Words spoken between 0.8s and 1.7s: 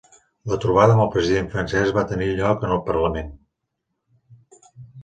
amb el president